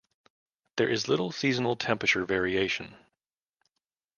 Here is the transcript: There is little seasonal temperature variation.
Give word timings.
There 0.77 0.89
is 0.89 1.07
little 1.07 1.31
seasonal 1.31 1.75
temperature 1.75 2.25
variation. 2.25 2.95